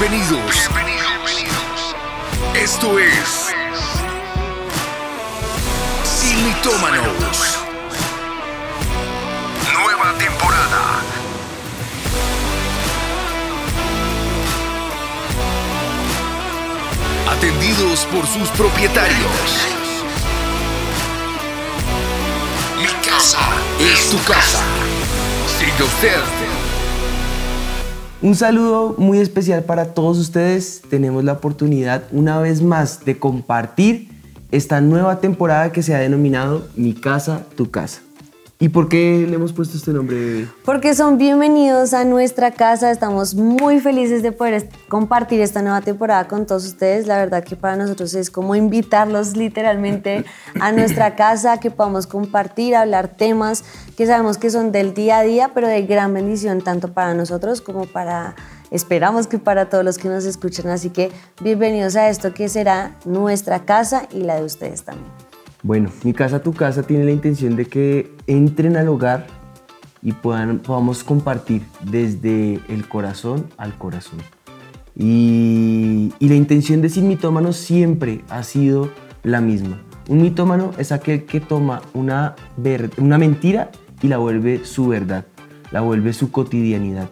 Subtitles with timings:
[0.00, 0.70] Bienvenidos.
[2.54, 3.52] Esto es
[6.04, 6.54] Sin.
[9.74, 11.02] Nueva temporada.
[17.30, 19.18] Atendidos por sus propietarios.
[22.78, 23.40] Mi casa
[23.78, 24.62] es tu casa.
[25.58, 26.59] Siga usted.
[28.22, 30.82] Un saludo muy especial para todos ustedes.
[30.90, 34.10] Tenemos la oportunidad una vez más de compartir
[34.50, 38.02] esta nueva temporada que se ha denominado Mi casa, tu casa.
[38.62, 40.46] ¿Y por qué le hemos puesto este nombre?
[40.66, 42.90] Porque son bienvenidos a nuestra casa.
[42.90, 47.06] Estamos muy felices de poder compartir esta nueva temporada con todos ustedes.
[47.06, 50.26] La verdad que para nosotros es como invitarlos literalmente
[50.60, 53.64] a nuestra casa, que podamos compartir, hablar temas
[53.96, 57.62] que sabemos que son del día a día, pero de gran bendición tanto para nosotros
[57.62, 58.34] como para,
[58.70, 60.68] esperamos que para todos los que nos escuchan.
[60.68, 65.19] Así que bienvenidos a esto que será nuestra casa y la de ustedes también.
[65.62, 69.26] Bueno, Mi casa, tu casa tiene la intención de que entren al hogar
[70.02, 74.20] y puedan, podamos compartir desde el corazón al corazón.
[74.96, 78.90] Y, y la intención de Sin Mitómanos siempre ha sido
[79.22, 79.80] la misma.
[80.08, 83.70] Un mitómano es aquel que toma una, ver- una mentira
[84.02, 85.26] y la vuelve su verdad,
[85.70, 87.10] la vuelve su cotidianidad.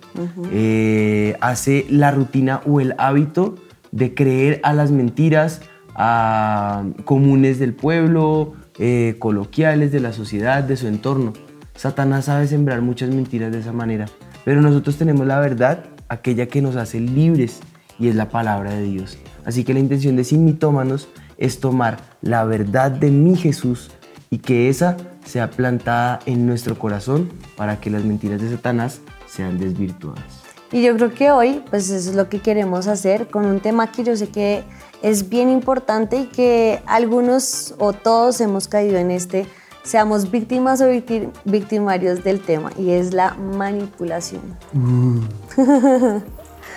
[0.51, 3.57] Eh, hace la rutina o el hábito
[3.93, 5.61] de creer a las mentiras
[5.99, 11.33] a comunes del pueblo, eh, coloquiales de la sociedad, de su entorno.
[11.75, 14.07] Satanás sabe sembrar muchas mentiras de esa manera,
[14.45, 17.61] pero nosotros tenemos la verdad, aquella que nos hace libres,
[17.99, 19.19] y es la palabra de Dios.
[19.45, 23.91] Así que la intención de Sin Mitómanos es tomar la verdad de mi Jesús
[24.31, 29.59] y que esa sea plantada en nuestro corazón para que las mentiras de Satanás sean
[29.59, 30.43] desvirtuadas.
[30.71, 33.91] Y yo creo que hoy, pues eso es lo que queremos hacer con un tema
[33.91, 34.63] que yo sé que
[35.03, 39.47] es bien importante y que algunos o todos hemos caído en este,
[39.83, 44.43] seamos víctimas o victi- victimarios del tema, y es la manipulación.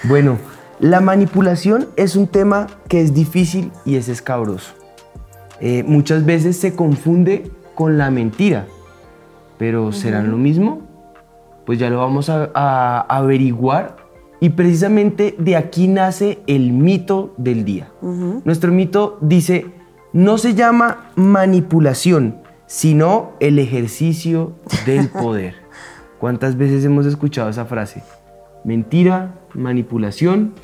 [0.03, 0.37] Bueno,
[0.79, 4.73] la manipulación es un tema que es difícil y es escabroso.
[5.59, 8.65] Eh, muchas veces se confunde con la mentira,
[9.59, 10.81] pero ¿serán lo mismo?
[11.67, 13.97] Pues ya lo vamos a, a averiguar
[14.41, 17.91] y precisamente de aquí nace el mito del día.
[18.43, 19.67] Nuestro mito dice,
[20.13, 24.53] no se llama manipulación, sino el ejercicio
[24.87, 25.55] del poder.
[26.19, 28.03] ¿Cuántas veces hemos escuchado esa frase?
[28.65, 30.55] Mentira, manipulación.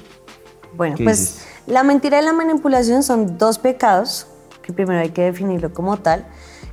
[0.75, 1.47] Bueno, ¿Qué pues dices?
[1.67, 4.27] la mentira y la manipulación son dos pecados,
[4.63, 6.25] que primero hay que definirlo como tal,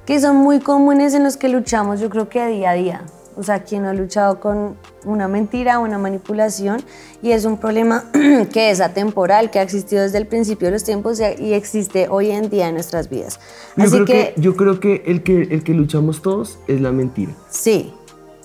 [0.07, 3.03] que son muy comunes en los que luchamos yo creo que a día a día.
[3.37, 6.83] O sea, quien no ha luchado con una mentira, una manipulación,
[7.23, 8.05] y es un problema
[8.53, 12.09] que es atemporal, que ha existido desde el principio de los tiempos y y existe
[12.09, 13.39] hoy en día en nuestras vidas.
[13.77, 16.81] Yo, Así creo que, que, yo creo que el, que el que luchamos todos es
[16.81, 17.33] la mentira.
[17.51, 17.93] sí,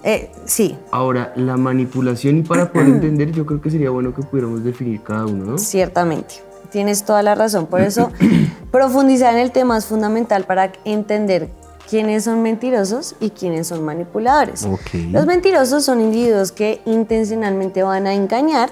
[0.03, 4.21] eh, sí, Ahora, la manipulación, y para poder entender, yo creo que sería bueno que
[4.21, 5.57] pudiéramos definir cada uno, ¿no?
[5.57, 6.35] Ciertamente,
[6.71, 7.65] tienes toda la razón.
[7.67, 8.11] Por eso,
[8.71, 11.49] profundizar en el tema es fundamental para entender
[11.89, 14.63] quiénes son mentirosos y quiénes son manipuladores.
[14.65, 14.93] Ok.
[15.11, 18.69] Los mentirosos son individuos que intencionalmente van a engañar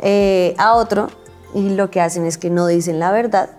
[0.00, 1.08] eh, a otro
[1.54, 3.50] y lo que hacen es que no dicen la verdad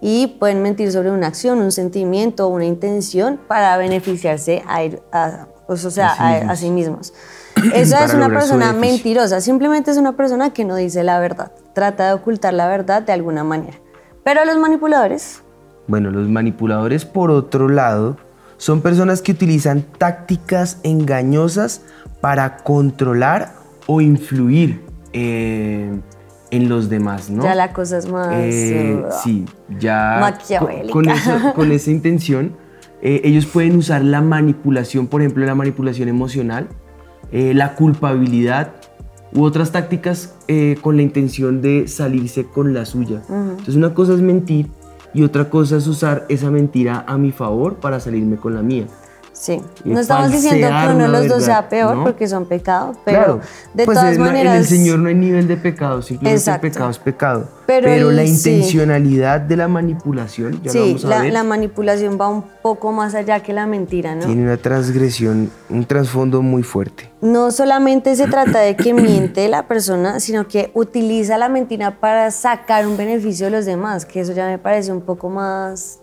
[0.00, 4.80] y pueden mentir sobre una acción, un sentimiento, una intención para beneficiarse a,
[5.12, 7.12] a- pues, o sea, a, a sí mismos.
[7.74, 12.06] Esa es una persona mentirosa, simplemente es una persona que no dice la verdad, trata
[12.08, 13.76] de ocultar la verdad de alguna manera.
[14.24, 15.42] Pero los manipuladores,
[15.86, 18.16] Bueno, los manipuladores, por otro lado,
[18.60, 21.80] son personas que utilizan tácticas engañosas
[22.20, 23.54] para controlar
[23.86, 24.82] o influir
[25.14, 25.90] eh,
[26.50, 27.42] en los demás, ¿no?
[27.42, 28.28] ya la cosa es más...
[28.32, 29.46] Eh, uh, sí,
[29.78, 30.92] ya Maquiavélica.
[30.92, 32.52] con, eso- con esa intención,
[33.00, 36.68] eh, ellos pueden usar la manipulación, por ejemplo, la manipulación emocional,
[37.32, 38.72] eh, la culpabilidad
[39.32, 43.22] u otras tácticas eh, con la intención de salirse con la suya.
[43.30, 44.66] Entonces una cosa es mentir
[45.14, 48.86] y otra cosa es usar esa mentira a mi favor para salirme con la mía.
[49.40, 52.04] Sí, no estamos diciendo que uno de los dos sea peor ¿no?
[52.04, 53.40] porque son pecados, pero claro,
[53.72, 54.52] de pues todas en, maneras...
[54.54, 56.66] en el Señor no hay nivel de pecado, simplemente Exacto.
[56.66, 57.48] el pecado es pecado.
[57.66, 58.28] Pero Pero, el- la sí.
[58.32, 62.44] intencionalidad de la manipulación, ya lo Sí, vamos a la, ver, la manipulación va un
[62.60, 64.26] poco más allá que la mentira, ¿no?
[64.26, 67.10] tiene una transgresión, un trasfondo muy fuerte.
[67.22, 72.30] No solamente se trata de que miente la persona, sino que utiliza la mentira para
[72.30, 76.00] sacar un beneficio de los demás, que eso ya me parece un poco más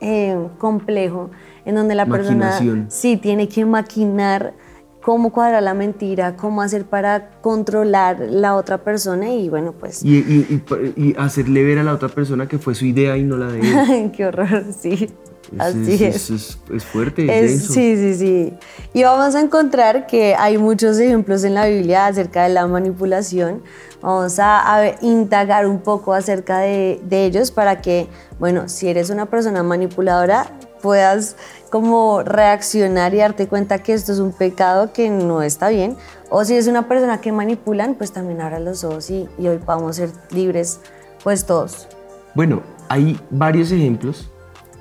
[0.00, 1.30] eh, complejo,
[1.64, 2.50] en donde la persona
[2.88, 4.54] sí tiene que maquinar
[5.02, 10.04] cómo cuadrar la mentira, cómo hacer para controlar la otra persona y bueno, pues...
[10.04, 10.62] Y, y-
[10.96, 13.48] y- y hacerle ver a la otra persona que fue su idea y no la
[13.48, 14.12] de él.
[14.16, 15.10] Qué horror, sí.
[15.58, 16.30] Así es, es.
[16.30, 18.54] es, es- fuerte, es, sí, sí, sí.
[18.94, 23.60] Y vamos a encontrar que hay muchos ejemplos en la Biblia acerca de la manipulación.
[24.00, 28.06] Vamos a, a indagar un poco acerca de, de ellos para que,
[28.38, 30.46] bueno, si eres una persona manipuladora,
[30.82, 31.36] puedas
[31.70, 35.96] como reaccionar y darte cuenta que esto es un pecado que no está bien.
[36.28, 39.58] O si es una persona que manipulan, pues también abra los ojos y, y hoy
[39.58, 40.80] podamos ser libres,
[41.24, 41.88] pues todos.
[42.34, 44.30] Bueno, hay varios ejemplos,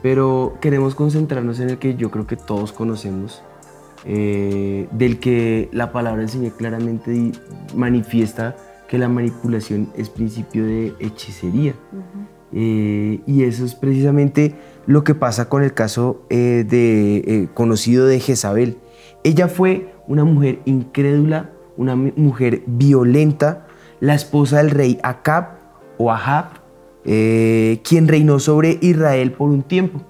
[0.01, 3.41] pero queremos concentrarnos en el que yo creo que todos conocemos,
[4.03, 7.31] eh, del que la palabra del Señor claramente
[7.75, 8.55] manifiesta
[8.87, 11.73] que la manipulación es principio de hechicería.
[12.51, 14.55] Eh, y eso es precisamente
[14.87, 18.77] lo que pasa con el caso eh, de, eh, conocido de Jezabel.
[19.23, 23.67] Ella fue una mujer incrédula, una mu- mujer violenta,
[23.99, 25.49] la esposa del rey Acab
[25.97, 26.45] o Ahab,
[27.05, 30.01] eh, quien reinó sobre Israel por un tiempo.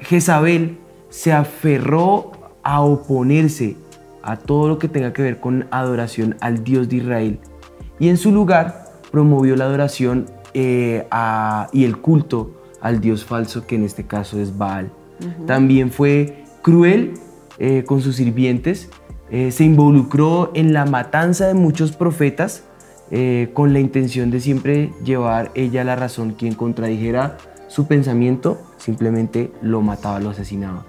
[0.00, 0.78] Jezabel
[1.08, 2.32] se aferró
[2.64, 3.76] a oponerse
[4.22, 7.38] a todo lo que tenga que ver con adoración al Dios de Israel
[8.00, 12.50] y en su lugar promovió la adoración y el culto
[12.82, 14.92] al Dios falso que en este caso es Baal.
[15.46, 17.14] También fue cruel
[17.58, 18.90] eh, con sus sirvientes,
[19.30, 22.64] eh, se involucró en la matanza de muchos profetas
[23.10, 26.32] eh, con la intención de siempre llevar ella la razón.
[26.32, 27.38] Quien contradijera
[27.68, 30.84] su pensamiento simplemente lo mataba, lo asesinaba.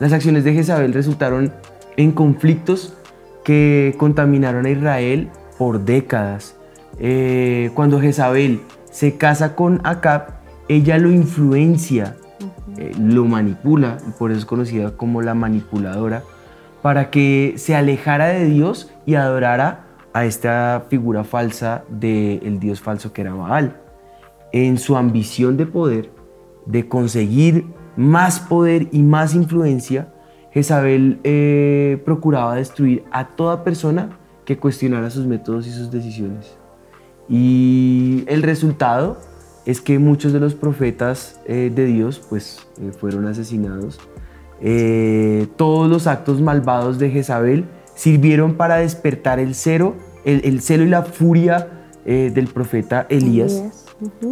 [0.00, 1.52] Las acciones de Jezabel resultaron
[1.96, 2.94] en conflictos
[3.44, 6.56] que contaminaron a Israel por décadas.
[6.98, 8.60] Eh, cuando Jezabel
[8.90, 10.41] se casa con Acab,
[10.74, 12.16] ella lo influencia,
[12.78, 16.22] eh, lo manipula, y por eso es conocida como la manipuladora,
[16.82, 23.12] para que se alejara de Dios y adorara a esta figura falsa del Dios falso
[23.12, 23.76] que era Baal.
[24.52, 26.10] En su ambición de poder,
[26.66, 27.66] de conseguir
[27.96, 30.12] más poder y más influencia,
[30.52, 36.58] Jezabel eh, procuraba destruir a toda persona que cuestionara sus métodos y sus decisiones.
[37.28, 39.16] Y el resultado
[39.66, 44.00] es que muchos de los profetas eh, de Dios pues, eh, fueron asesinados.
[44.60, 47.64] Eh, todos los actos malvados de Jezabel
[47.94, 49.94] sirvieron para despertar el celo,
[50.24, 53.52] el, el celo y la furia del profeta Elías.
[53.52, 53.86] Elías.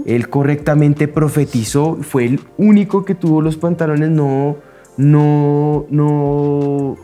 [0.05, 4.57] Él correctamente profetizó, fue el único que tuvo los pantalones, no,
[4.97, 6.97] no, no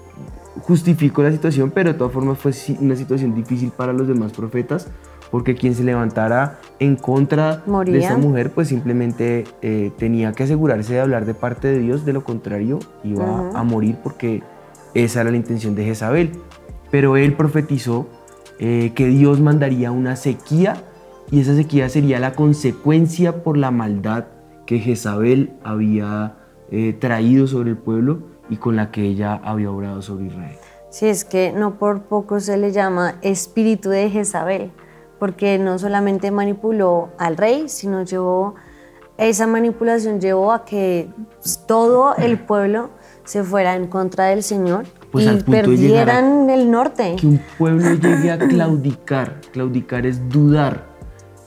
[0.63, 4.89] justifico la situación, pero de todas formas fue una situación difícil para los demás profetas,
[5.31, 7.99] porque quien se levantara en contra de Moría.
[7.99, 12.13] esa mujer, pues simplemente eh, tenía que asegurarse de hablar de parte de Dios, de
[12.13, 13.57] lo contrario iba Ujú.
[13.57, 14.43] a morir porque
[14.95, 16.33] esa era la intención de Jezabel.
[16.91, 18.07] Pero él profetizó
[18.59, 20.77] eh, que Dios mandaría una sequía
[21.31, 24.25] y esa sequía sería la consecuencia por la maldad
[24.65, 26.37] que Jezabel había
[26.71, 30.57] eh, traído sobre el pueblo y con la que ella había obrado sobre Israel.
[30.91, 34.71] Sí, es que no por poco se le llama espíritu de Jezabel,
[35.19, 38.55] porque no solamente manipuló al rey, sino llevó,
[39.19, 41.09] esa manipulación llevó a que
[41.41, 42.91] pues, todo el pueblo
[43.25, 47.17] se fuera en contra del Señor Pues y perdieran el norte.
[47.19, 50.85] Que un pueblo llegue a claudicar, claudicar es dudar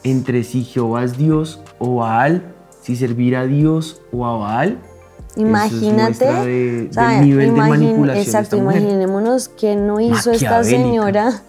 [0.03, 4.77] entre si Jehová es Dios o Baal, si servir a Dios o a Baal.
[5.35, 8.81] Es Imagínate, de- del nivel de manipulación de Exacto, esta mujer.
[8.81, 10.63] imaginémonos que no hizo esta Maquiavélica.
[10.83, 11.41] señora,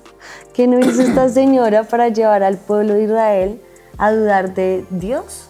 [0.61, 3.63] que no hizo esta señora para llevar al pueblo de Israel
[3.97, 5.47] a dudar de Dios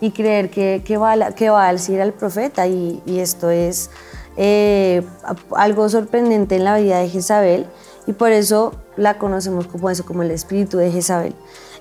[0.00, 2.68] y creer que, que, Baal, que Baal sí era el profeta.
[2.68, 3.90] Y, y esto es
[4.36, 5.02] eh,
[5.56, 7.66] algo sorprendente en la vida de Jezabel
[8.06, 11.34] y por eso la conocemos como eso, como el espíritu de Jezabel.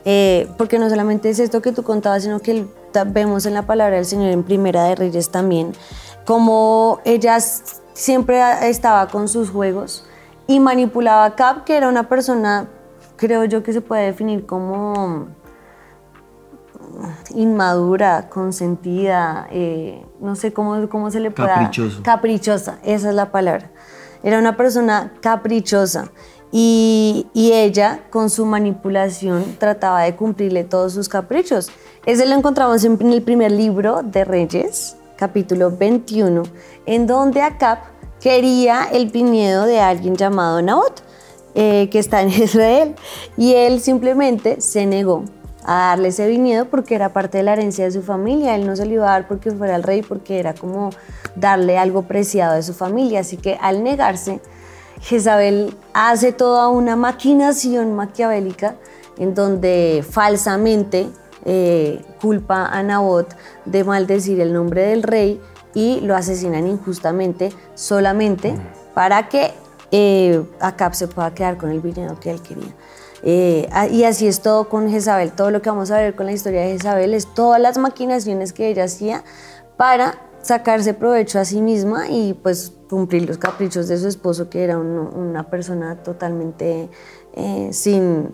[0.03, 2.65] Eh, porque no solamente es esto que tú contabas, sino que
[3.09, 5.73] vemos en la palabra del Señor en Primera de Reyes también,
[6.25, 7.37] como ella
[7.93, 10.03] siempre a- estaba con sus juegos
[10.47, 12.67] y manipulaba a Cap, que era una persona,
[13.15, 15.27] creo yo que se puede definir como
[17.33, 21.55] inmadura, consentida, eh, no sé cómo, cómo se le pueda...
[21.55, 22.03] Caprichoso.
[22.03, 23.71] Caprichosa, esa es la palabra.
[24.23, 26.11] Era una persona caprichosa
[26.51, 31.71] y, y ella con su manipulación trataba de cumplirle todos sus caprichos.
[32.05, 36.43] Ese lo encontramos en el primer libro de Reyes, capítulo 21,
[36.85, 37.79] en donde Acab
[38.21, 41.03] quería el viñedo de alguien llamado Nabot,
[41.55, 42.95] eh, que está en Israel,
[43.35, 45.25] y él simplemente se negó
[45.63, 48.55] a darle ese viñedo porque era parte de la herencia de su familia.
[48.55, 50.91] Él no se lo iba a dar porque fuera el rey, porque era como
[51.35, 53.19] darle algo preciado de su familia.
[53.19, 54.39] Así que al negarse,
[55.01, 58.75] Jezabel hace toda una maquinación maquiavélica
[59.17, 61.07] en donde falsamente
[61.45, 63.35] eh, culpa a Nabot
[63.65, 65.39] de maldecir el nombre del rey
[65.73, 68.55] y lo asesinan injustamente solamente
[68.93, 69.51] para que
[69.91, 72.73] eh, Acab se pueda quedar con el viñedo que él quería.
[73.23, 75.31] Eh, y así es todo con Jezabel.
[75.31, 78.53] Todo lo que vamos a ver con la historia de Jezabel es todas las maquinaciones
[78.53, 79.23] que ella hacía
[79.77, 84.63] para sacarse provecho a sí misma y pues cumplir los caprichos de su esposo, que
[84.63, 86.89] era una persona totalmente
[87.33, 88.31] eh, sin,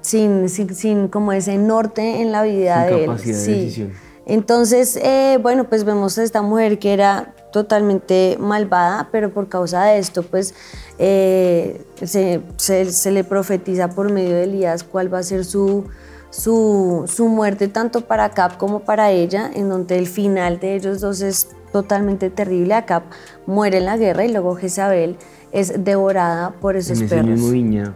[0.00, 3.18] sin, sin, como ese norte en la vida de él.
[3.18, 3.90] sí.
[4.26, 9.84] Entonces, eh, bueno, pues vemos a esta mujer que era totalmente malvada, pero por causa
[9.84, 10.52] de esto, pues
[10.98, 15.84] eh, se, se, le profetiza por medio de Elías cuál va a ser su,
[16.30, 21.00] su, su, muerte, tanto para Cap como para ella, en donde el final de ellos
[21.00, 22.74] dos es totalmente terrible.
[22.74, 23.04] Acap
[23.46, 25.16] muere en la guerra y luego Jezabel
[25.52, 27.26] es devorada por esos en perros.
[27.26, 27.94] En ese mismo viñedo.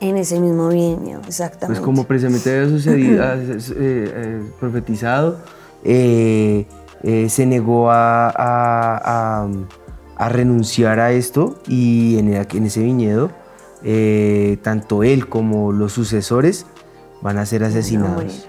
[0.00, 1.80] En ese mismo viñedo, exactamente.
[1.80, 3.24] Pues como precisamente había sucedido,
[3.76, 5.38] eh, profetizado,
[5.84, 6.66] eh,
[7.02, 9.48] eh, se negó a,
[10.18, 13.30] renunciar a esto y en, en ese viñedo,
[13.82, 16.66] eh, tanto él como los sucesores
[17.22, 18.48] van a ser asesinados.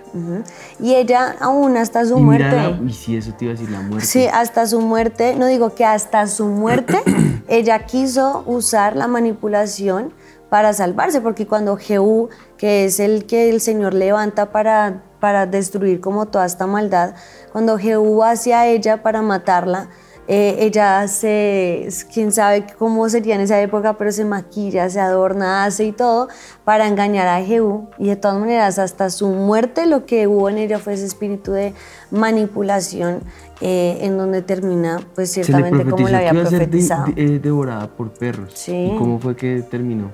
[0.79, 2.77] Y ella aún hasta su muerte.
[2.85, 4.05] y sí, eso te iba a decir, la muerte.
[4.05, 7.01] Sí, hasta su muerte, no digo que hasta su muerte,
[7.47, 10.13] ella quiso usar la manipulación
[10.49, 16.01] para salvarse, porque cuando Jehú, que es el que el Señor levanta para para destruir
[16.01, 17.15] como toda esta maldad.
[17.53, 19.87] Cuando Jehú va hacia ella para matarla,
[20.27, 25.65] eh, ella se, quién sabe cómo sería en esa época, pero se maquilla, se adorna,
[25.65, 26.27] hace y todo
[26.63, 27.89] para engañar a Jehú.
[27.97, 31.51] Y de todas maneras, hasta su muerte, lo que hubo en ella fue ese espíritu
[31.51, 31.73] de
[32.11, 33.21] manipulación,
[33.61, 37.07] eh, en donde termina, pues ciertamente como la había profetizado.
[37.15, 38.53] Eh, devorada por perros.
[38.55, 38.91] Sí.
[38.93, 40.11] ¿Y cómo fue que terminó?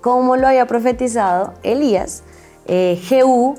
[0.00, 2.24] Como lo había profetizado Elías,
[2.66, 3.56] Jehú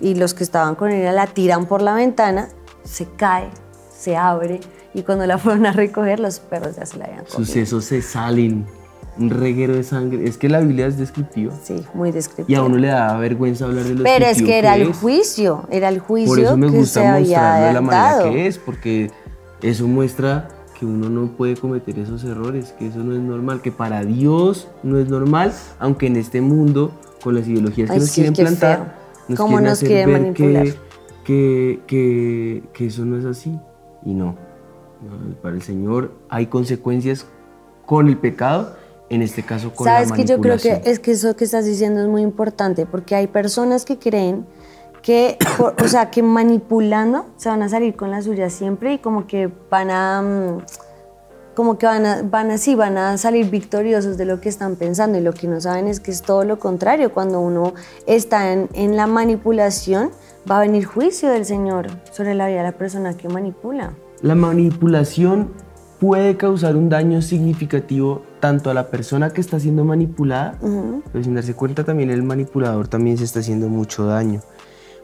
[0.00, 2.48] y los que estaban con ella la tiran por la ventana,
[2.84, 3.48] se cae,
[3.96, 4.60] se abre
[4.94, 7.44] y cuando la fueron a recoger los perros ya se la habían comido.
[7.44, 8.66] Sucesos se salen,
[9.18, 10.26] un reguero de sangre.
[10.26, 11.52] Es que la Biblia es descriptiva.
[11.62, 12.50] Sí, muy descriptiva.
[12.50, 15.66] Y a uno le da vergüenza hablar de los Pero es que era el juicio,
[15.70, 18.58] era el juicio Por eso me que gusta se había de la manera que es,
[18.58, 19.10] porque
[19.62, 23.70] eso muestra que uno no puede cometer esos errores, que eso no es normal, que
[23.70, 26.90] para Dios no es normal, aunque en este mundo,
[27.22, 28.99] con las ideologías que nos sí, quieren plantar, feo.
[29.30, 30.64] Nos Cómo quieren nos hacer quieren ver manipular.
[30.64, 30.74] Que,
[31.24, 33.58] que, que, que eso no es así.
[34.04, 34.36] Y no.
[35.42, 37.26] Para el Señor hay consecuencias
[37.86, 38.76] con el pecado,
[39.08, 41.64] en este caso con Sabes la que yo creo que es que eso que estás
[41.64, 44.46] diciendo es muy importante porque hay personas que creen
[45.02, 48.98] que, por- o sea, que manipulando se van a salir con la suya siempre y
[48.98, 50.58] como que van a, mm,
[51.54, 54.76] como que van a, van a, sí, van a salir victoriosos de lo que están
[54.76, 57.12] pensando y lo que no saben es que es todo lo contrario.
[57.12, 57.74] Cuando uno
[58.06, 60.10] está en, en la manipulación,
[60.50, 63.92] va a venir juicio del Señor sobre la vida de la persona que manipula.
[64.22, 65.50] La manipulación
[66.00, 70.58] puede causar un daño significativo tanto a la persona que está siendo manipulada,
[71.12, 74.40] pero sin darse cuenta también el manipulador también se está haciendo mucho daño.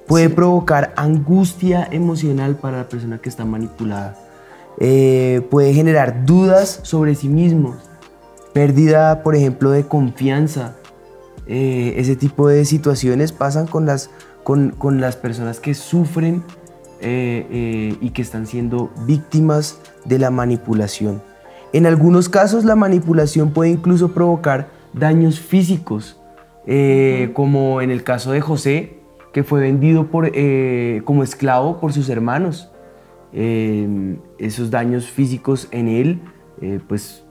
[0.07, 4.17] Puede provocar angustia emocional para la persona que está manipulada.
[4.79, 7.77] Eh, puede generar dudas sobre sí mismos,
[8.53, 10.77] pérdida, por ejemplo, de confianza.
[11.47, 14.11] Eh, ese tipo de situaciones pasan con las,
[14.45, 16.45] con, con las personas que sufren
[17.01, 21.23] eh, y que están siendo víctimas de la manipulación.
[21.73, 26.21] En algunos casos la manipulación puede incluso provocar daños físicos,
[27.35, 28.99] como en el caso de José,
[29.33, 30.33] que fue vendido por,
[31.05, 32.71] como esclavo por sus hermanos.
[33.33, 36.21] Eh, esos daños físicos en él,
[36.61, 37.25] eh, pues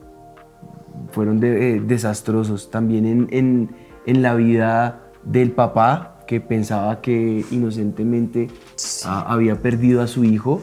[1.10, 2.70] fueron de- eh, desastrosos.
[2.70, 3.70] También en, en-
[4.06, 8.48] en la vida del papá, que pensaba que inocentemente
[9.04, 10.60] ah, había perdido a su hijo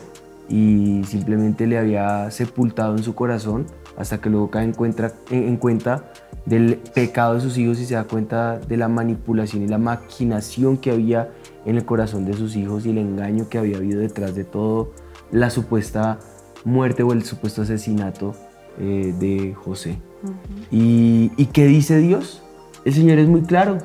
[0.50, 3.66] y simplemente le había sepultado en su corazón
[3.98, 6.12] hasta que luego cae en cuenta, en- en cuenta
[6.46, 10.76] del pecado de sus hijos y se da cuenta de la manipulación y la maquinación
[10.78, 11.30] que había
[11.66, 14.92] en el corazón de sus hijos y el engaño que había habido detrás de todo
[15.34, 16.20] la supuesta
[16.64, 18.34] muerte o el supuesto asesinato
[18.80, 20.00] eh, de José.
[20.72, 22.42] ¿Y, ¿Y qué dice Dios?
[22.86, 23.80] El Señor es muy claro.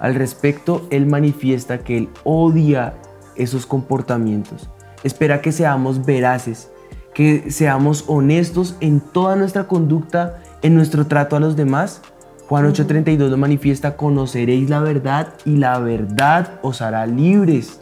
[0.00, 2.94] Al respecto, Él manifiesta que Él odia
[3.36, 4.68] esos comportamientos.
[5.04, 6.70] Espera que seamos veraces,
[7.12, 12.00] que seamos honestos en toda nuestra conducta, en nuestro trato a los demás.
[12.48, 17.80] Juan 8:32 lo manifiesta, conoceréis la verdad y la verdad os hará libres.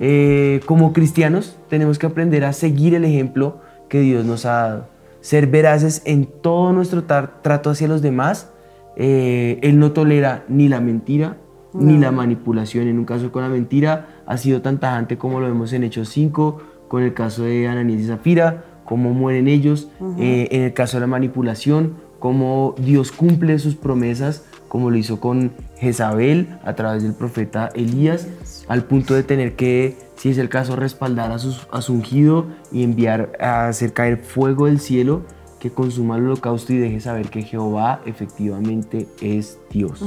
[0.00, 4.88] Eh, como cristianos tenemos que aprender a seguir el ejemplo que Dios nos ha dado.
[5.20, 8.52] ser veraces en todo nuestro trato hacia los demás.
[8.96, 11.36] Eh, él no tolera ni la mentira
[11.78, 12.88] ni la manipulación.
[12.88, 16.08] En un caso con la mentira ha sido tan tajante como lo vemos en Hechos
[16.10, 16.58] 5,
[16.88, 19.88] con el caso de Ananías y Zafira, cómo mueren ellos.
[20.18, 25.20] Eh, en el caso de la manipulación, cómo Dios cumple sus promesas, como lo hizo
[25.20, 28.28] con Jezabel a través del profeta Elías,
[28.68, 33.32] al punto de tener que, si es el caso, respaldar a, su ungido y enviar
[33.40, 35.22] a hacer caer fuego del cielo
[35.60, 40.02] que consuma el holocausto y deje saber que Jehová efectivamente es Dios.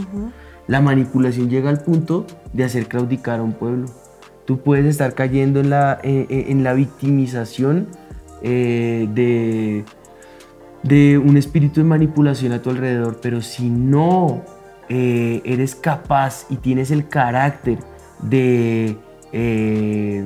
[0.68, 3.88] La manipulación llega al punto de hacer claudicar a un pueblo.
[4.46, 7.88] Tú puedes estar cayendo en la, en la victimización
[8.42, 9.84] eh, de,
[10.84, 14.44] de un espíritu de manipulación a tu alrededor, pero si no
[14.90, 17.80] eh, eres capaz y tienes el carácter
[18.22, 18.98] de
[19.32, 20.24] eh,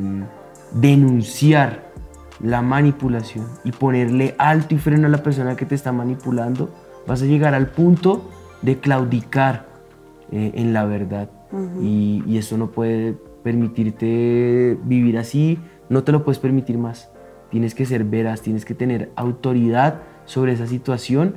[0.73, 1.91] denunciar
[2.39, 6.73] la manipulación y ponerle alto y freno a la persona que te está manipulando,
[7.07, 8.29] vas a llegar al punto
[8.61, 9.71] de claudicar
[10.31, 11.29] en la verdad.
[11.79, 17.13] y, y eso no puede permitirte vivir así, no te lo puedes permitir más
[17.53, 21.35] tienes que ser veraz, tienes que tener autoridad sobre esa situación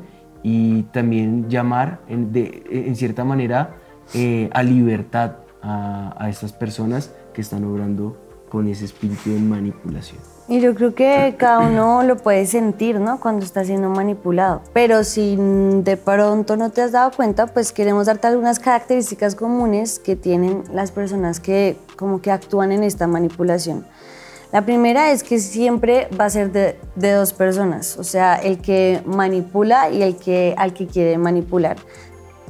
[0.49, 3.75] y también llamar en, de, en cierta manera
[4.15, 8.17] eh, a libertad a, a estas personas que están obrando
[8.49, 10.21] con ese espíritu de manipulación.
[10.47, 13.19] Y yo creo que cada uno lo puede sentir, ¿no?
[13.19, 14.63] Cuando está siendo manipulado.
[14.73, 19.99] Pero si de pronto no te has dado cuenta, pues queremos darte algunas características comunes
[19.99, 23.85] que tienen las personas que como que actúan en esta manipulación.
[24.57, 29.03] La primera es que siempre va a ser de, dos personas, o sea, el que
[29.05, 31.77] manipula y el que al que quiere manipular.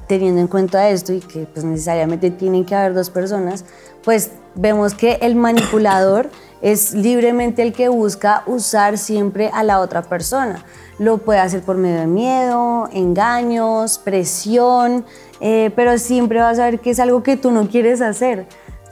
[0.06, 3.64] Teniendo en cuenta esto y que pues necesariamente tienen que haber dos personas,
[4.04, 6.30] pues vemos que el manipulador
[6.62, 10.64] es libremente el que busca usar siempre a la otra persona.
[11.00, 15.04] Lo puede hacer por medio de miedo, engaños, presión,
[15.40, 18.46] eh, pero siempre vas a ver que es algo que tú no quieres hacer.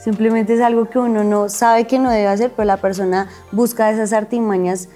[0.05, 3.89] Simplemente es algo que uno no sabe que no debe hacer, pero la persona busca
[3.89, 4.87] esas artimañas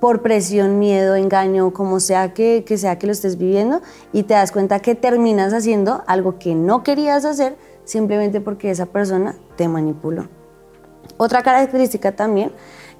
[0.00, 3.80] por presión, miedo, engaño, como sea que, sea que lo estés viviendo,
[4.12, 8.86] y te das cuenta que terminas haciendo algo que no querías hacer simplemente porque esa
[8.86, 10.26] persona te manipuló.
[11.16, 12.50] Otra característica también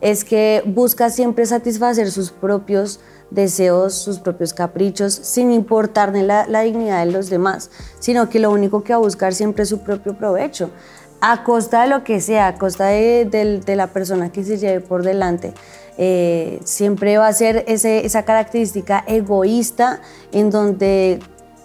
[0.00, 3.00] es que busca siempre satisfacer sus propios
[3.32, 8.52] deseos, sus propios caprichos, sin importarle la, la, dignidad de los demás, sino que lo
[8.52, 10.70] único que va a buscar siempre es su propio provecho
[11.20, 15.02] a costa de lo que sea, a costa de, la persona que se lleve por
[15.02, 15.54] delante.
[15.98, 20.00] Eh, siempre va a ser esa característica egoísta
[20.32, 21.20] en donde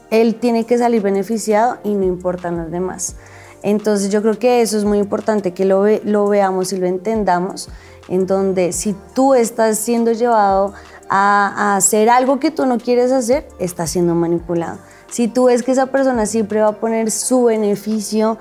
[0.09, 3.15] él tiene que salir beneficiado y no importan los demás.
[3.63, 5.83] Entonces yo creo que eso es muy importante que lo,
[6.27, 7.69] veamos y lo entendamos,
[8.07, 10.73] en donde si tú estás siendo llevado
[11.09, 14.79] a, a hacer algo que tú no quieres hacer, estás siendo manipulado.
[15.09, 18.37] Si tú ves que esa persona siempre va a poner su beneficio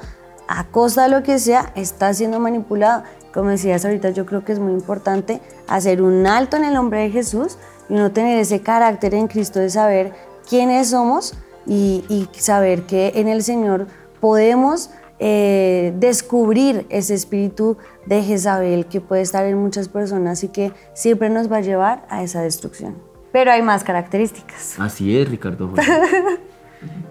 [0.50, 3.04] a costa de lo que sea, está siendo manipulado.
[3.32, 7.02] Como decías ahorita, yo creo que es muy importante hacer un alto en el nombre
[7.02, 7.56] de Jesús
[7.88, 10.12] y no tener ese carácter en Cristo de saber
[10.48, 11.34] quiénes somos
[11.66, 13.86] y, saber que en el Señor
[14.18, 20.72] podemos eh, descubrir ese espíritu de Jezabel que puede estar en muchas personas y que
[20.94, 22.96] siempre nos va a llevar a esa destrucción.
[23.30, 24.80] Pero hay más características.
[24.80, 25.72] Así es, Ricardo.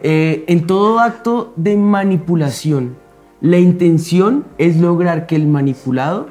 [0.02, 2.98] Eh, en todo acto de manipulación,
[3.42, 6.28] la intención es lograr que el manipulado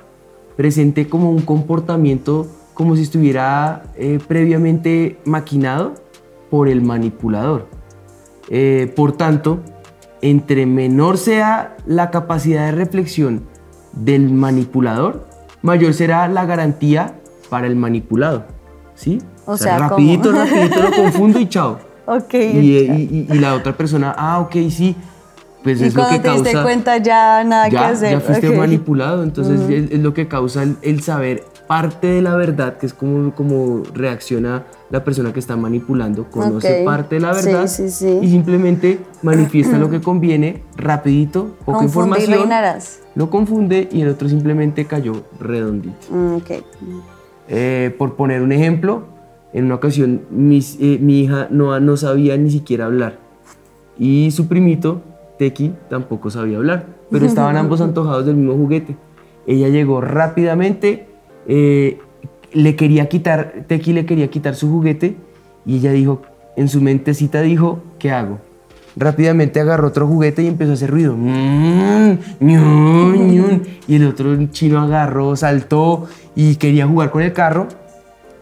[0.57, 5.95] presente como un comportamiento como si estuviera eh, previamente maquinado
[6.51, 7.67] por el manipulador.
[8.51, 9.61] Eh, por tanto,
[10.23, 13.43] entre menor sea la capacidad de reflexión
[13.93, 15.27] del manipulador,
[15.63, 17.19] mayor será la garantía
[17.49, 18.47] para el manipulado.
[18.95, 19.19] ¿Sí?
[19.47, 21.79] O, sea, rapidito, rapidito lo confundo y chao.
[22.11, 22.33] Ok.
[22.33, 24.97] y, y, la otra persona, ah, ok, sí,
[25.63, 28.13] pues y es cuando lo que te diste cuenta ya nada que hacer.
[28.13, 32.87] Ya fuiste manipulado, entonces es, lo que causa el, saber parte de la verdad, que
[32.87, 37.91] es como, como reacciona la persona que está manipulando, conoce parte de la verdad sí,
[37.91, 42.49] sí, y simplemente manifiesta lo que conviene, rapidito, poca información.
[43.15, 45.97] lo confunde y el otro simplemente cayó redondito.
[46.11, 46.37] Mm,
[47.51, 49.05] eh, por poner un ejemplo,
[49.53, 53.29] en una ocasión eh, mi hija no, no sabía ni siquiera hablar
[53.99, 55.03] y su primito
[55.39, 58.97] Teki tampoco sabía hablar, pero estaban ambos antojados del mismo juguete.
[59.47, 61.09] Ella llegó rápidamente,
[61.47, 61.99] eh,
[62.53, 65.17] le quería quitar, Teki le quería quitar su juguete
[65.65, 66.23] y ella dijo,
[66.57, 68.41] en su mentecita dijo, ¿qué hago?
[68.97, 71.15] Rápidamente agarró otro juguete y empezó a hacer ruido.
[71.17, 72.19] Mm,
[73.87, 77.69] y el otro chino agarró, saltó y quería jugar con el carro.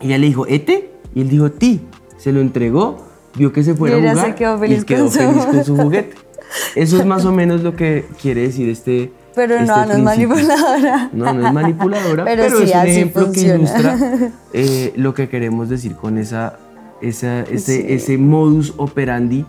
[0.00, 0.92] Ella le dijo, ¿este?
[1.14, 1.82] Y él dijo, ti,
[2.16, 3.06] se lo entregó,
[3.36, 5.64] vio que se fuera Y a jugar se quedó feliz y quedó con feliz con
[5.64, 6.25] su juguete.
[6.74, 9.98] Eso es más o menos lo que quiere decir este Pero este no, no es
[10.02, 11.10] manipuladora.
[11.12, 13.52] No, no es manipuladora, Pero pero, sí, es un así ejemplo funciona.
[13.54, 13.98] que ilustra
[14.52, 16.58] eh, lo que queremos decir con esa,
[17.02, 17.84] esa- ese, Sí.
[17.88, 19.44] ese modus operandi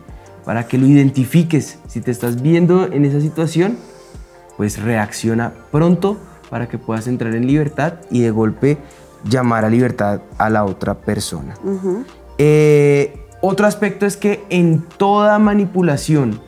[0.45, 1.77] para que lo identifiques.
[1.87, 3.77] Si te estás viendo en esa situación,
[4.57, 6.17] pues reacciona pronto
[6.49, 8.77] para que puedas entrar en libertad y de golpe
[9.29, 11.53] llamar a libertad a la otra persona.
[12.37, 16.39] Eh, otro aspecto es que en toda manipulación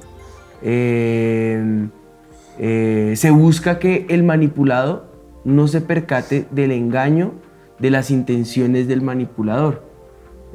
[0.62, 1.88] eh,
[2.58, 5.06] eh, se busca que el manipulado
[5.46, 7.34] no se percate del engaño,
[7.80, 9.84] de las intenciones del manipulador.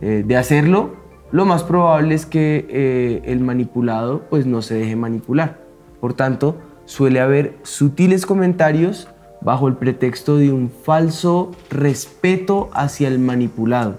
[0.01, 0.97] Eh, de hacerlo,
[1.33, 5.61] lo más probable es que eh, el manipulado pues no se deje manipular.
[6.01, 9.09] Por tanto, suele haber sutiles comentarios
[9.40, 13.99] bajo el pretexto de un falso respeto hacia el manipulado.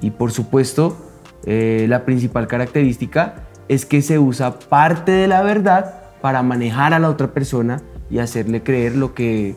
[0.00, 0.96] Y por supuesto,
[1.44, 6.98] eh, la principal característica es que se usa parte de la verdad para manejar a
[6.98, 9.54] la otra persona y hacerle creer lo que,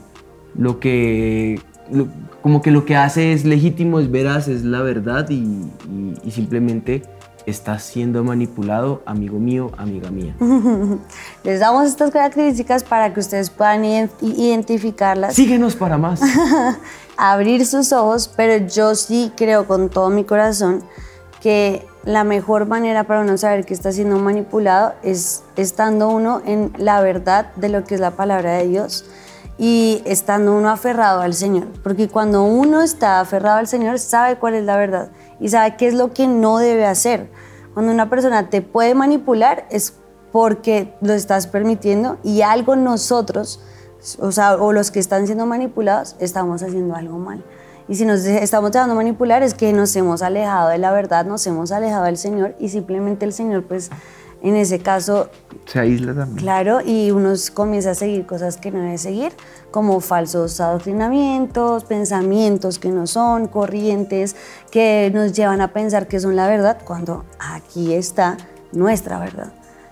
[0.56, 1.60] lo que,
[1.92, 2.08] lo-
[2.42, 6.32] como que lo que hace es legítimo, es veraz, es la verdad y, y- y
[6.32, 7.04] simplemente
[7.48, 10.36] estás siendo manipulado, amigo mío, amiga mía.
[11.44, 15.34] Les damos estas características para que ustedes puedan ident- identificarlas.
[15.34, 16.22] Síguenos para más.
[17.18, 20.84] abrir sus ojos, pero yo sí creo con todo mi corazón
[21.42, 26.74] que la mejor manera para uno saber que está siendo manipulado es estando uno en
[26.78, 29.06] la verdad de lo que es la palabra de Dios
[29.58, 34.56] y estando uno aferrado al Señor, porque cuando uno está aferrado al Señor sabe cuál
[34.56, 37.30] es la verdad y sabe qué es lo que no debe hacer.
[37.74, 39.94] Cuando una persona te puede manipular es
[40.32, 43.60] porque lo estás permitiendo y algo nosotros
[44.20, 47.44] o sea, o los que están siendo manipulados, estamos haciendo algo mal.
[47.92, 51.46] Y si nos estamos dejando manipular es que nos hemos alejado de la verdad, nos
[51.46, 53.90] hemos alejado del Señor y simplemente el Señor, pues,
[54.42, 55.30] en ese caso,
[55.66, 56.38] Se aísla también.
[56.38, 59.34] claro, y uno comienza a seguir cosas que no debe seguir,
[59.72, 64.38] como falsos adoctrinamientos, pensamientos que no son, corrientes
[64.72, 68.38] que nos llevan a pensar que son la verdad, cuando aquí está
[68.72, 69.52] nuestra verdad,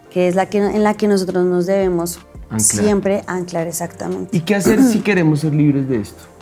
[0.10, 2.62] que es la que, en la que nosotros nos debemos Anclar.
[2.62, 4.38] siempre anclar exactamente.
[4.38, 6.39] ¿Y qué hacer si queremos ser libres de esto?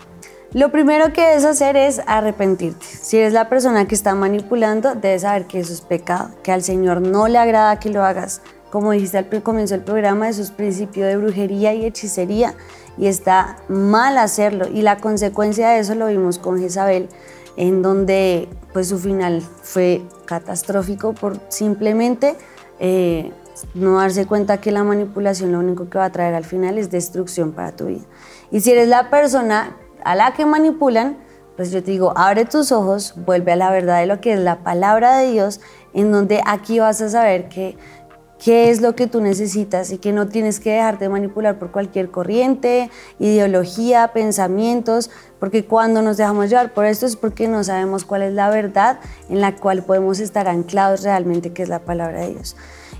[0.58, 2.84] Lo primero que debes hacer es arrepentirte.
[2.84, 6.64] Si eres la persona que está manipulando, debes saber que eso es pecado, que al
[6.64, 8.42] Señor no le agrada que lo hagas.
[8.72, 12.56] Como dijiste al comienzo del programa, eso es principio de brujería y hechicería
[12.98, 14.68] y está mal hacerlo.
[14.68, 17.08] Y la consecuencia de eso lo vimos con Jezabel,
[17.56, 22.36] en donde pues su final fue catastrófico por simplemente
[22.80, 23.32] eh,
[23.76, 26.90] no darse cuenta que la manipulación lo único que va a traer al final es
[26.90, 28.06] destrucción para tu vida.
[28.50, 29.76] Y si eres la persona
[30.08, 31.18] a la que manipulan,
[31.58, 34.40] pues yo te digo, abre tus ojos, vuelve a la verdad de lo que es
[34.40, 35.60] la palabra de Dios,
[35.94, 37.76] en donde aquí vas a saber que
[38.40, 42.10] qué es lo que tú necesitas y que no tienes que dejarte manipular por cualquier
[42.10, 42.90] corriente,
[43.20, 45.10] ideología, pensamientos,
[45.42, 49.00] porque cuando nos dejamos llevar por esto es porque no sabemos cuál es la verdad
[49.28, 52.56] en la cual podemos estar anclados realmente, que es la palabra de Dios.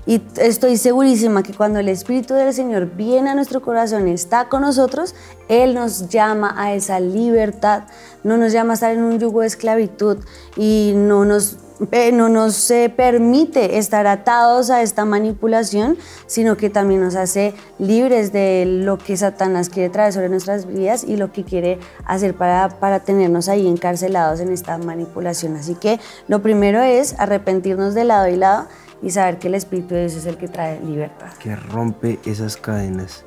[0.08, 4.62] Y estoy segurísima que cuando el Espíritu del Señor viene a nuestro corazón está con
[4.62, 5.14] nosotros,
[5.50, 7.82] Él nos llama a esa libertad,
[8.24, 10.16] no nos llama a estar en un yugo de esclavitud
[10.56, 11.58] y no nos,
[11.92, 17.52] eh, no nos eh, permite estar atados a esta manipulación, sino que también nos hace
[17.78, 22.32] libres de lo que Satanás quiere traer sobre nuestras vidas y lo que quiere hacer
[22.32, 25.56] para, para tenernos ahí encarcelados en esta manipulación.
[25.56, 28.68] Así que lo primero es arrepentirnos de lado y lado
[29.02, 31.28] y saber que el Espíritu de Dios es el que trae libertad.
[31.38, 33.24] Que rompe esas cadenas.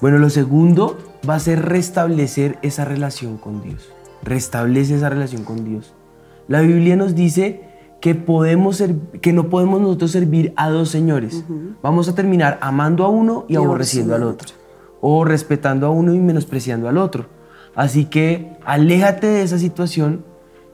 [0.00, 0.96] Bueno, lo segundo
[1.28, 3.92] va a ser restablecer esa relación con Dios.
[4.22, 5.94] Restablece esa relación con Dios.
[6.48, 7.62] La Biblia nos dice
[8.00, 11.44] que, podemos ser- que no podemos nosotros servir a dos señores.
[11.82, 14.48] Vamos a terminar amando a uno y, Y aborreciendo al otro.
[15.02, 17.26] O respetando a uno y menospreciando al otro.
[17.74, 20.24] Así que aléjate de esa situación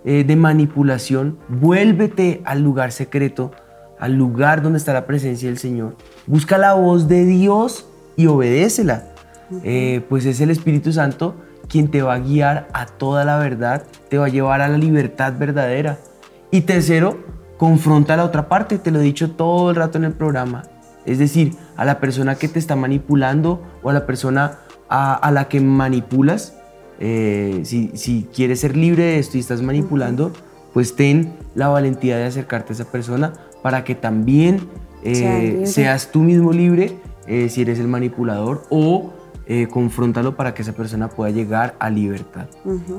[0.04, 1.38] eh, de manipulación.
[1.48, 3.50] Vuélvete al lugar secreto,
[3.98, 5.96] al lugar donde está la presencia del Señor.
[6.26, 9.04] Busca la voz de Dios y obedécela.
[9.62, 11.36] Eh, pues es el Espíritu Santo
[11.68, 14.78] quien te va a guiar a toda la verdad, te va a llevar a la
[14.78, 15.98] libertad verdadera.
[16.50, 17.18] Y tercero,
[17.56, 20.62] confronta a la otra parte, te lo he dicho todo el rato en el programa.
[21.04, 25.30] Es decir, a la persona que te está manipulando o a la persona a, a
[25.30, 26.56] la que manipulas,
[26.98, 30.32] eh, si, si quieres ser libre de esto y estás manipulando,
[30.72, 33.32] pues ten la valentía de acercarte a esa persona
[33.66, 34.60] para que también
[35.02, 39.12] eh, seas tú mismo libre eh, si eres el manipulador o
[39.48, 42.46] eh, confróntalo para que esa persona pueda llegar a libertad.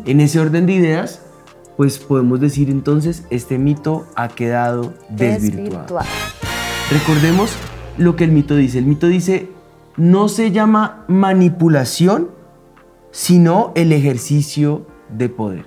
[0.04, 1.22] En ese orden de ideas,
[1.78, 5.86] pues podemos decir entonces, este mito ha quedado desvirtuado.
[5.86, 6.10] Desvirtuado.
[6.92, 7.56] Recordemos
[7.98, 8.80] lo que el mito dice.
[8.80, 9.48] El mito dice,
[9.96, 12.28] no se llama manipulación,
[13.12, 14.86] sino el ejercicio
[15.18, 15.64] de poder.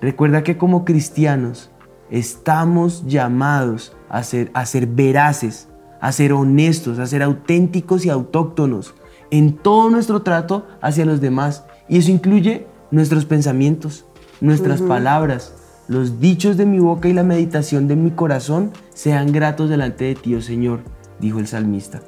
[0.00, 1.72] Recuerda que como cristianos
[2.10, 5.68] estamos llamados a ser, a ser veraces,
[6.00, 8.94] a ser honestos, a ser auténticos y autóctonos
[9.30, 11.64] en todo nuestro trato hacia los demás.
[11.88, 14.04] Y eso incluye nuestros pensamientos,
[14.40, 15.54] nuestras palabras,
[15.88, 20.14] los dichos de mi boca y la meditación de mi corazón sean gratos delante de
[20.14, 20.80] ti, oh Señor,
[21.20, 22.00] dijo el salmista.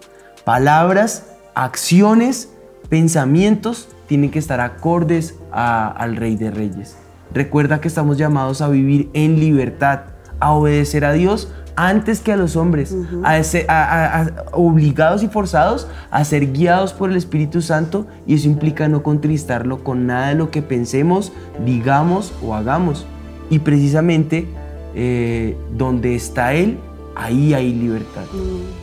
[0.44, 2.50] Palabras, acciones,
[2.88, 6.96] pensamientos tienen que estar acordes a- al Rey de Reyes.
[7.32, 10.00] Recuerda que estamos llamados a vivir en libertad,
[10.40, 15.28] a obedecer a Dios antes que a los hombres, a ese- a- a- obligados y
[15.28, 20.28] forzados a ser guiados por el Espíritu Santo y eso implica no contristarlo con nada
[20.28, 21.32] de lo que pensemos,
[21.64, 23.06] digamos o hagamos.
[23.50, 24.46] Y precisamente
[24.94, 26.78] eh, donde está Él,
[27.14, 28.24] ahí hay libertad.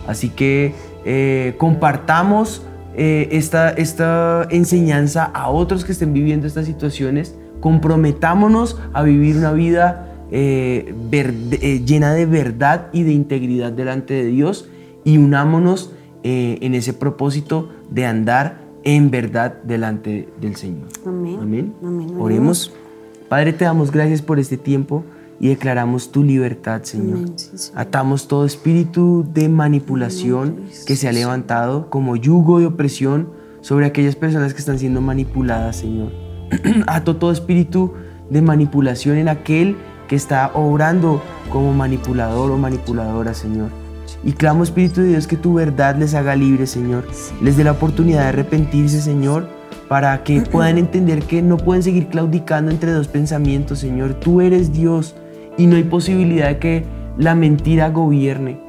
[0.07, 2.61] Así que eh, compartamos
[2.95, 9.51] eh, esta, esta enseñanza a otros que estén viviendo estas situaciones, comprometámonos a vivir una
[9.51, 14.69] vida eh, verde- eh, llena de verdad y de integridad delante de Dios
[15.03, 20.89] y unámonos eh, en ese propósito de andar en verdad delante del Señor.
[21.07, 21.39] Amén.
[21.41, 21.73] Amén.
[21.83, 22.09] Amén.
[22.19, 22.71] Oremos.
[23.29, 25.03] Padre, te damos gracias por este tiempo
[25.39, 27.17] y declaramos tu libertad, Señor.
[27.17, 27.79] Amén, sí, Señor.
[27.81, 33.29] Atamos todo espíritu de manipulación que se ha levantado como yugo de opresión
[33.61, 36.11] sobre aquellas personas que están siendo manipuladas, Señor.
[36.87, 37.93] Ato todo espíritu
[38.29, 39.75] de manipulación en aquel
[40.07, 43.69] que está obrando como manipulador o manipuladora, Señor.
[44.23, 47.07] Y clamo, Espíritu de Dios, que tu verdad les haga libres, Señor.
[47.41, 49.47] Les dé la oportunidad de arrepentirse, Señor,
[49.87, 54.15] para que puedan entender que no pueden seguir claudicando entre dos pensamientos, Señor.
[54.15, 55.15] Tú eres Dios
[55.57, 56.85] y no hay posibilidad de que
[57.17, 58.59] la mentira gobierne.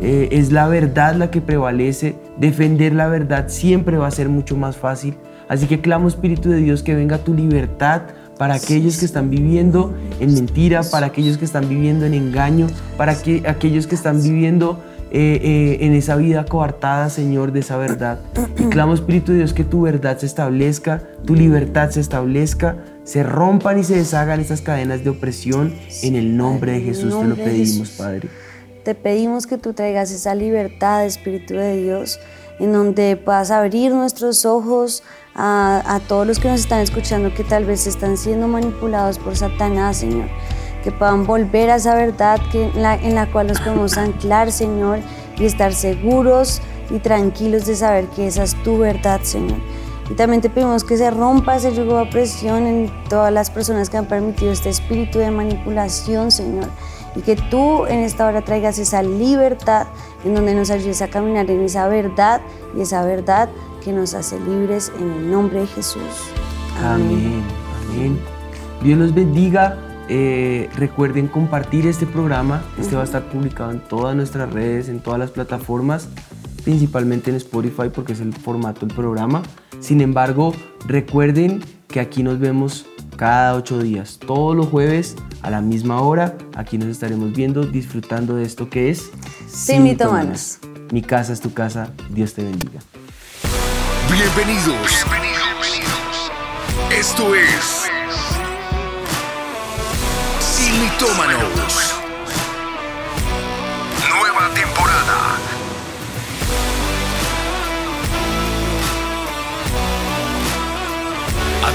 [0.00, 2.16] Eh, es la verdad la que prevalece.
[2.38, 5.16] Defender la verdad siempre va a ser mucho más fácil.
[5.48, 8.02] Así que clamo, Espíritu de Dios, que venga tu libertad
[8.38, 13.14] para aquellos que están viviendo en mentira, para aquellos que están viviendo en engaño, para
[13.14, 18.18] que, aquellos que están viviendo eh, eh, en esa vida coartada, Señor, de esa verdad.
[18.58, 23.22] Y clamo, Espíritu de Dios, que tu verdad se establezca, tu libertad se establezca, se
[23.22, 25.74] rompan y se deshagan esas cadenas de opresión.
[26.02, 27.90] En el nombre de Jesús te lo pedimos.
[27.90, 28.28] Padre.
[28.84, 32.20] Te pedimos que tú traigas esa libertad, Espíritu de Dios,
[32.58, 35.02] en donde puedas abrir nuestros ojos
[35.34, 39.36] a, a todos los que nos están escuchando que tal vez están siendo manipulados por
[39.36, 40.28] Satanás, Señor.
[40.82, 44.52] Que puedan volver a esa verdad que, en, la, en la cual nos podemos anclar,
[44.52, 45.00] Señor,
[45.36, 49.58] y estar seguros y tranquilos de saber que esa es tu verdad, Señor.
[50.10, 53.90] Y también te pedimos que se rompa ese yugo de opresión en todas las personas
[53.90, 56.68] que han permitido este espíritu de manipulación, Señor.
[57.16, 59.86] Y que tú en esta hora traigas esa libertad
[60.24, 62.42] en donde nos ayudes a caminar en esa verdad
[62.76, 63.48] y esa verdad
[63.82, 66.02] que nos hace libres en el nombre de Jesús.
[66.84, 67.42] Amén.
[67.94, 68.18] Amén.
[68.82, 69.78] Dios los bendiga.
[70.08, 72.64] Eh, recuerden compartir este programa.
[72.78, 76.08] Este va a estar publicado en todas nuestras redes, en todas las plataformas,
[76.64, 79.42] principalmente en Spotify porque es el formato del programa.
[79.80, 80.52] Sin embargo,
[80.86, 86.36] recuerden que aquí nos vemos cada ocho días, todos los jueves a la misma hora.
[86.54, 89.10] Aquí nos estaremos viendo, disfrutando de esto que es
[89.48, 90.58] Sin mitómanos.
[90.92, 91.90] Mi casa es tu casa.
[92.10, 92.80] Dios te bendiga.
[94.10, 95.04] Bienvenidos.
[96.90, 97.86] Esto es
[100.40, 101.95] Sin Mitómanos.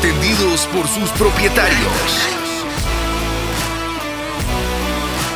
[0.01, 2.27] Atendidos por sus propietarios.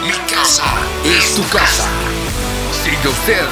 [0.01, 0.63] Mi casa
[1.04, 1.88] es tu casa.
[2.84, 3.45] Siga usted